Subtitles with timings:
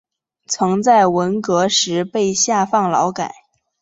[0.47, 3.31] 曾在文革时被下放劳改。